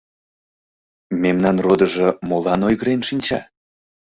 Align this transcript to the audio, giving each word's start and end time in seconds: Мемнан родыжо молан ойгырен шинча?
Мемнан 1.23 1.57
родыжо 1.65 2.07
молан 2.29 2.61
ойгырен 2.67 3.01
шинча? 3.09 3.39